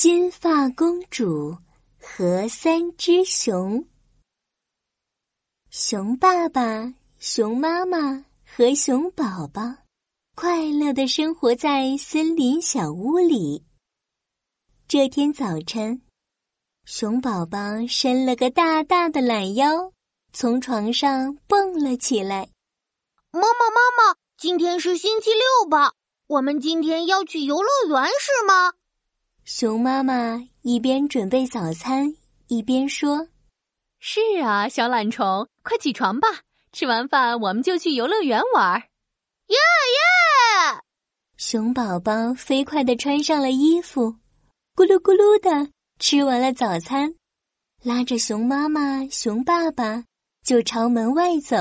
[0.00, 1.58] 金发公主
[2.00, 3.84] 和三只熊。
[5.70, 9.60] 熊爸爸、熊妈妈和熊宝宝
[10.36, 13.64] 快乐的生活在森林小屋里。
[14.86, 16.00] 这天早晨，
[16.84, 17.58] 熊宝宝
[17.88, 19.92] 伸了个大大的懒腰，
[20.32, 22.48] 从床上蹦了起来。
[23.32, 25.94] 妈妈，妈妈，今天是星期六吧？
[26.28, 28.74] 我们今天要去游乐园是吗？
[29.50, 32.14] 熊妈妈一边准备早餐，
[32.48, 33.26] 一边说
[33.98, 36.28] ：“是啊，小懒虫，快起床吧！
[36.70, 38.78] 吃完饭我们就去游乐园玩。”
[39.48, 40.82] 耶耶！
[41.38, 44.14] 熊宝宝飞快的穿上了衣服，
[44.76, 47.14] 咕噜咕噜的吃完了早餐，
[47.82, 50.04] 拉着熊妈妈、熊爸爸
[50.44, 51.56] 就朝门外走。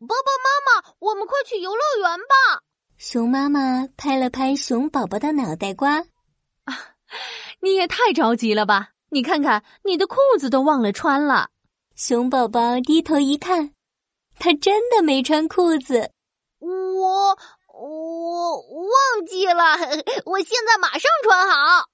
[0.00, 2.62] 爸爸妈妈，我们快去游乐园吧！
[2.96, 5.98] 熊妈妈拍了拍熊宝宝的脑袋瓜。
[6.64, 6.74] 啊，
[7.60, 8.90] 你也太着急了吧！
[9.10, 11.48] 你看看，你的裤子都忘了穿了。
[11.96, 13.72] 熊宝宝低头一看，
[14.38, 16.10] 他真的没穿裤子。
[16.60, 17.38] 我
[17.72, 19.62] 我忘记了，
[20.26, 21.88] 我现在马上穿好。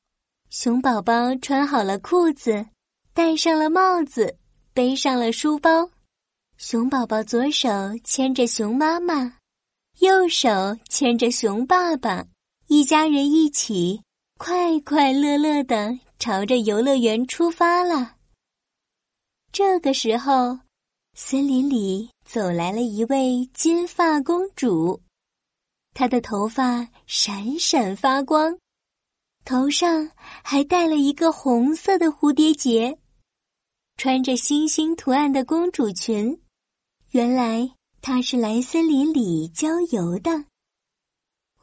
[0.50, 2.66] 熊宝宝穿好了裤子，
[3.12, 4.36] 戴上了帽子，
[4.72, 5.90] 背上了书包。
[6.56, 7.68] 熊宝宝左手
[8.02, 9.38] 牵着熊妈妈，
[10.00, 10.48] 右手
[10.88, 12.24] 牵着熊爸爸，
[12.68, 14.02] 一家人一起。
[14.46, 18.16] 快快乐乐的朝着游乐园出发了。
[19.50, 20.58] 这个时候，
[21.14, 25.00] 森林里走来了一位金发公主，
[25.94, 28.58] 她的头发闪闪发光，
[29.46, 30.10] 头上
[30.42, 32.98] 还戴了一个红色的蝴蝶结，
[33.96, 36.38] 穿着星星图案的公主裙。
[37.12, 37.66] 原来
[38.02, 40.32] 她是来森林里郊游的。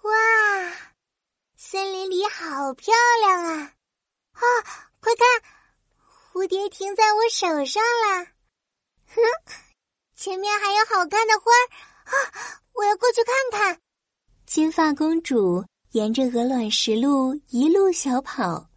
[0.01, 0.90] 哇！
[1.71, 3.73] 森林里好漂亮啊！
[4.33, 4.43] 啊，
[4.99, 5.25] 快看，
[6.33, 8.25] 蝴蝶停在我手上了。
[9.07, 9.21] 哼，
[10.13, 11.63] 前面还有好看的花儿
[12.11, 12.59] 啊！
[12.73, 13.79] 我要过去看看。
[14.45, 18.67] 金发公主沿着鹅卵石路一路小跑，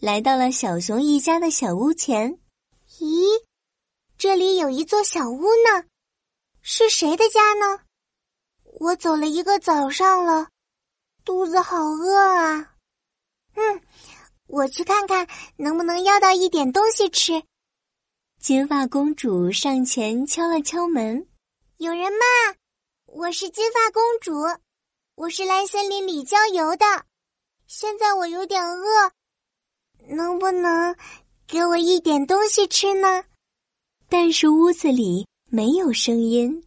[0.00, 2.40] 来到了小熊一家的小屋前。
[2.98, 3.44] 咦，
[4.16, 5.84] 这里有一座小屋呢，
[6.62, 7.80] 是谁的家呢？
[8.80, 10.48] 我走了一个早上了。
[11.24, 12.74] 肚子好饿啊！
[13.54, 13.80] 嗯，
[14.46, 17.42] 我去看看能不能要到一点东西吃。
[18.40, 21.26] 金发公主上前敲了敲门
[21.78, 22.56] ：“有人吗？
[23.06, 24.32] 我是金发公主，
[25.14, 26.84] 我是来森林里郊游的。
[27.66, 29.12] 现在我有点饿，
[30.08, 30.96] 能不能
[31.46, 33.24] 给我一点东西吃呢？”
[34.08, 36.64] 但是屋子里没有声音。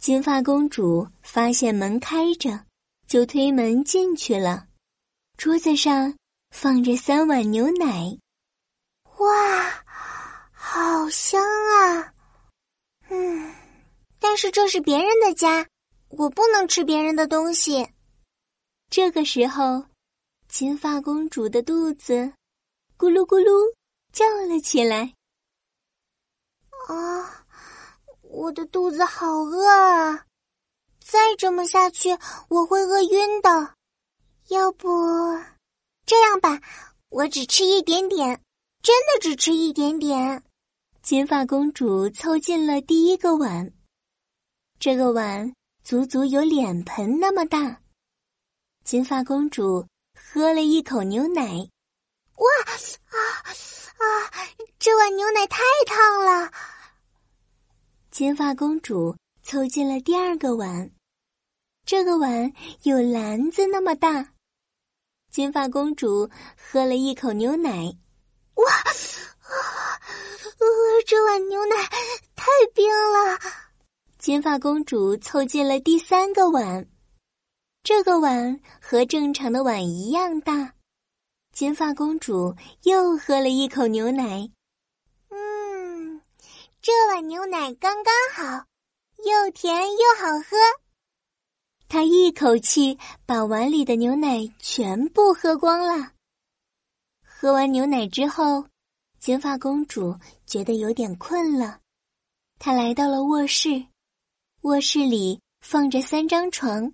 [0.00, 2.64] 金发公主发现门开着。
[3.12, 4.66] 就推门进去了，
[5.36, 6.16] 桌子上
[6.50, 8.18] 放着三碗牛奶，
[9.18, 9.84] 哇，
[10.50, 12.14] 好香啊！
[13.10, 13.54] 嗯，
[14.18, 15.68] 但是这是别人的家，
[16.08, 17.86] 我不能吃别人的东西。
[18.88, 19.84] 这个时候，
[20.48, 22.32] 金发公主的肚子
[22.96, 23.76] 咕噜咕噜
[24.10, 25.12] 叫了起来。
[26.88, 27.44] 啊，
[28.22, 30.24] 我的肚子好饿啊！
[31.12, 32.08] 再这么下去，
[32.48, 33.74] 我会饿晕的。
[34.48, 34.88] 要不
[36.06, 36.58] 这样吧，
[37.10, 38.42] 我只吃一点点，
[38.82, 40.42] 真的只吃一点点。
[41.02, 43.70] 金发公主凑近了第一个碗，
[44.78, 45.52] 这个碗
[45.84, 47.82] 足足有脸盆那么大。
[48.82, 49.86] 金发公主
[50.18, 51.42] 喝了一口牛奶，
[52.36, 53.20] 哇啊
[53.98, 54.08] 啊！
[54.78, 56.50] 这碗牛奶太烫了。
[58.10, 59.14] 金发公主。
[59.44, 60.88] 凑近了第二个碗，
[61.84, 62.52] 这个碗
[62.84, 64.32] 有篮子那么大。
[65.30, 67.86] 金发公主喝了一口牛奶，
[68.54, 68.64] 哇，
[70.58, 70.66] 呃，
[71.06, 71.76] 这碗牛奶
[72.36, 73.38] 太冰了。
[74.18, 76.86] 金发公主凑近了第三个碗，
[77.82, 80.74] 这个碗和正常的碗一样大。
[81.52, 84.48] 金发公主又喝了一口牛奶，
[85.30, 86.20] 嗯，
[86.80, 88.66] 这碗牛奶刚刚好。
[89.24, 90.56] 又甜又好喝，
[91.92, 96.12] 他一口气把碗里的牛奶全部喝光了。
[97.22, 98.64] 喝完牛奶之后，
[99.18, 101.80] 金发公主觉得有点困了，
[102.58, 103.84] 她来到了卧室。
[104.62, 106.90] 卧室里放着三张床，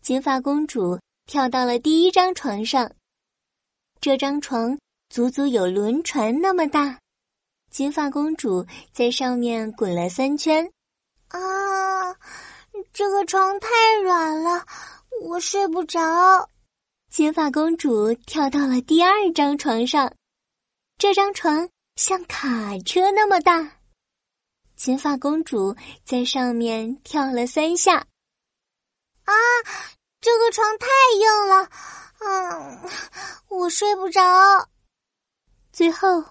[0.00, 2.90] 金发公主跳到了第一张床上。
[4.00, 4.76] 这张床
[5.10, 6.98] 足足有轮船那么大，
[7.70, 10.68] 金发公主在上面滚了三圈。
[11.28, 11.38] 啊，
[13.02, 13.66] 这个床太
[14.04, 14.64] 软了，
[15.22, 16.48] 我睡不着。
[17.10, 20.14] 金发公主跳到了第二张床上，
[20.98, 23.68] 这张床像卡车那么大。
[24.76, 27.96] 金发公主在上面跳了三下，
[29.24, 29.34] 啊，
[30.20, 30.86] 这个床太
[31.18, 31.68] 硬了，
[32.20, 32.78] 嗯，
[33.48, 34.22] 我睡不着。
[35.72, 36.24] 最后，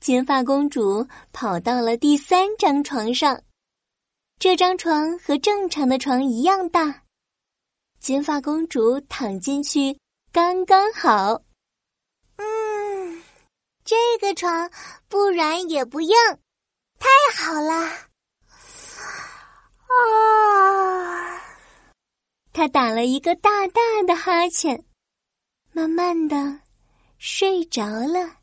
[0.00, 3.38] 金发公主跑到了第三张床上，
[4.38, 7.02] 这张床和正常的床一样大。
[7.98, 9.98] 金发公主躺进去
[10.30, 11.42] 刚刚好。
[12.36, 13.22] 嗯，
[13.84, 14.70] 这个床
[15.08, 16.14] 不软也不硬，
[17.00, 17.72] 太好了。
[19.88, 21.42] 啊！
[22.52, 24.84] 她打了一个大大的哈欠，
[25.72, 26.60] 慢慢的
[27.18, 28.36] 睡着了。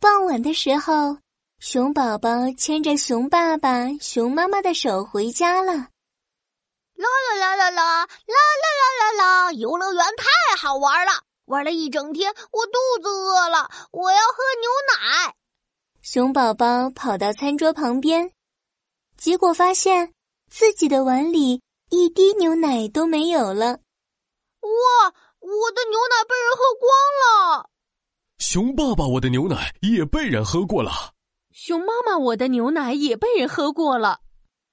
[0.00, 1.16] 傍晚的时候，
[1.60, 5.72] 熊宝宝牵着熊爸爸、熊妈妈的手回家了。
[5.74, 9.52] 啦啦啦啦啦啦啦啦啦啦！
[9.52, 11.12] 游乐园太好玩了，
[11.46, 15.34] 玩了一整天，我肚子饿了，我要喝牛奶。
[16.00, 18.30] 熊宝宝跑到餐桌旁边，
[19.16, 20.14] 结果发现
[20.48, 21.60] 自己的碗里
[21.90, 23.66] 一滴牛奶都没有了。
[24.60, 27.70] 哇，我的牛奶被人喝光了！
[28.38, 31.14] 熊爸爸，我的牛奶也被人喝过了。
[31.60, 34.20] 熊妈妈，我的牛奶也被人喝过了。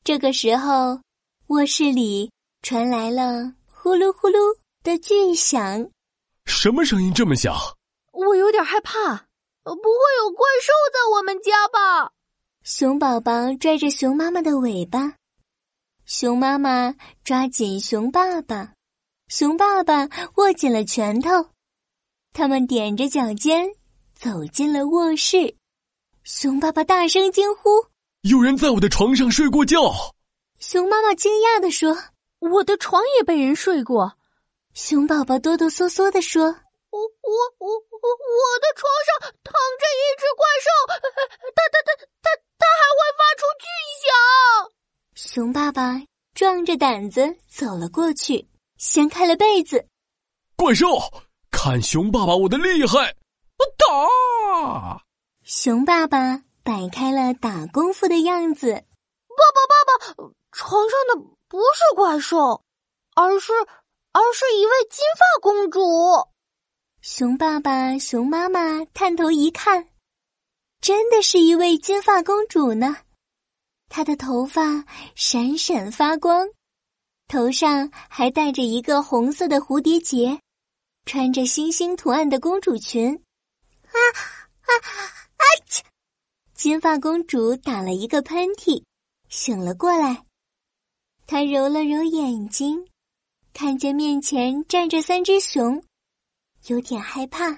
[0.03, 1.01] 这个时候，
[1.47, 2.29] 卧室里
[2.61, 4.37] 传来了呼噜呼噜
[4.83, 5.89] 的巨响。
[6.45, 7.55] 什么声音这么响？
[8.11, 9.25] 我有点害怕。
[9.63, 12.11] 不会有怪兽在我们家吧？
[12.61, 15.15] 熊宝宝拽着熊妈妈的尾巴，
[16.05, 16.93] 熊妈妈
[17.23, 18.73] 抓紧熊爸爸，
[19.27, 21.31] 熊爸爸握紧了拳头。
[22.31, 23.67] 他们踮着脚尖
[24.13, 25.55] 走进了卧室，
[26.25, 27.69] 熊爸爸大声惊呼
[28.27, 29.93] ：“有人在我的床上睡过觉！”
[30.59, 31.95] 熊妈妈惊讶地说
[32.41, 34.11] ：“我的床也被人睡过。”
[34.73, 36.45] 熊宝宝哆哆嗦嗦地说
[36.89, 40.67] ：“我我我我我的床上躺着一只怪兽，
[41.53, 41.93] 它它它
[42.23, 43.69] 它它还会发出巨
[44.01, 44.09] 响。”
[45.13, 46.01] 熊爸爸
[46.33, 48.47] 壮着胆子走了过去，
[48.79, 49.85] 掀开了被子，
[50.55, 50.87] 怪兽。
[51.51, 53.15] 看熊爸爸我的厉害！
[53.59, 55.04] 我打！
[55.45, 58.73] 熊爸爸摆开了打功夫的样子。
[58.73, 62.63] 爸爸，爸爸，床上的不是怪兽，
[63.13, 63.53] 而是，
[64.11, 65.79] 而是一位金发公主。
[67.01, 69.87] 熊爸爸、熊妈妈探头一看，
[70.81, 72.97] 真的是一位金发公主呢。
[73.87, 74.83] 她的头发
[75.13, 76.49] 闪闪发光，
[77.27, 80.39] 头上还戴着一个红色的蝴蝶结。
[81.05, 83.13] 穿着星星图案的公主裙，
[83.83, 83.99] 啊
[84.61, 84.73] 啊
[85.45, 85.65] 啊！
[85.69, 85.83] 切！
[86.53, 88.83] 金发公主打了一个喷嚏，
[89.29, 90.25] 醒了过来。
[91.27, 92.87] 她揉了揉眼睛，
[93.53, 95.83] 看见面前站着三只熊，
[96.67, 97.51] 有点害怕。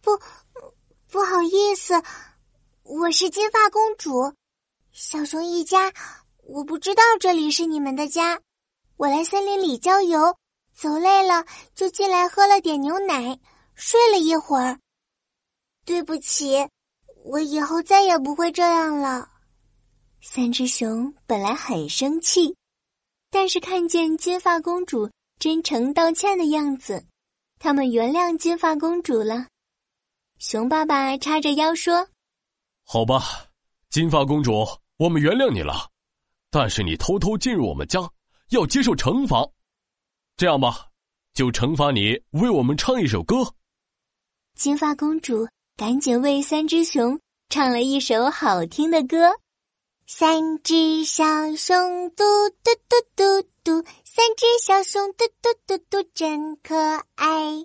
[0.00, 0.18] 不，
[1.08, 1.94] 不好意思，
[2.82, 4.34] 我是金发公主，
[4.92, 5.92] 小熊一家。
[6.44, 8.40] 我不知道这里是你们的家，
[8.96, 10.36] 我来森林里郊游。
[10.74, 11.44] 走累了，
[11.74, 13.38] 就进来喝了点牛奶，
[13.74, 14.78] 睡了一会儿。
[15.86, 16.56] 对不起，
[17.24, 19.30] 我以后再也不会这样了。
[20.20, 22.54] 三只熊本来很生气，
[23.30, 27.06] 但是看见金发公主真诚道歉的样子，
[27.60, 29.46] 他们原谅金发公主了。
[30.38, 32.06] 熊爸爸叉着腰说
[32.82, 33.46] ：“好吧，
[33.88, 34.66] 金发公主，
[34.96, 35.88] 我们原谅你了，
[36.50, 38.00] 但是你偷偷进入我们家，
[38.48, 39.48] 要接受惩罚。”
[40.36, 40.88] 这样吧，
[41.32, 43.54] 就惩罚你为我们唱一首歌。
[44.56, 49.30] 金发公主赶紧为三只熊唱了一首好听的歌。
[50.06, 51.22] 三只小
[51.54, 52.24] 熊嘟
[52.62, 56.74] 嘟嘟嘟嘟，三只小熊嘟嘟嘟嘟真可
[57.16, 57.62] 爱。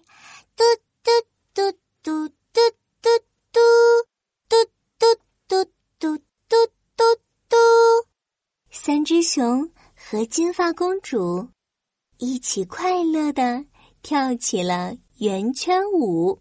[0.58, 0.63] 嘟
[1.01, 1.12] 嘟
[1.53, 1.72] 嘟
[2.03, 2.70] 嘟嘟
[3.01, 3.10] 嘟
[3.50, 3.60] 嘟
[4.44, 4.65] 嘟
[5.00, 5.15] 嘟
[5.48, 5.63] 嘟
[5.98, 6.18] 嘟
[6.50, 6.65] 嘟
[6.98, 7.03] 嘟
[7.48, 7.56] 嘟。
[8.72, 11.48] 三只熊和金发公主。
[12.18, 13.63] 一起快乐的
[14.03, 16.38] 跳起了圆圈舞。